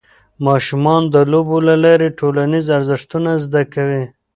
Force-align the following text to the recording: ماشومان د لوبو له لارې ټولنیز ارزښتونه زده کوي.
ماشومان 0.45 1.01
د 1.13 1.15
لوبو 1.31 1.57
له 1.67 1.75
لارې 1.83 2.15
ټولنیز 2.19 2.65
ارزښتونه 2.77 3.31
زده 3.43 3.61
کوي. 3.73 4.03